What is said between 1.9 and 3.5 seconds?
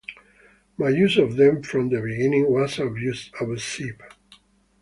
beginning was abusive.